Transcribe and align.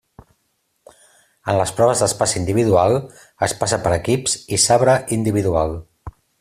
En 1.51 1.59
les 1.59 1.73
proves 1.81 2.01
d'espasa 2.05 2.39
individual, 2.41 2.97
espasa 3.49 3.81
per 3.85 3.95
equips 3.99 4.39
i 4.59 4.63
sabre 4.67 4.97
individual. 5.21 5.81